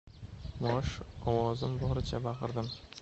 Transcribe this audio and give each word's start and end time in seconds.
Mosh!- 0.65 0.93
Ovozim 1.33 1.77
boricha 1.85 2.23
baqirdim. 2.29 2.73